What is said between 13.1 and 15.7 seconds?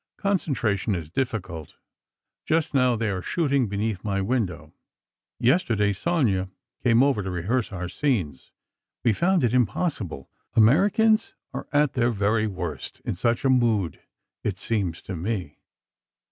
such a mood, it seems to me.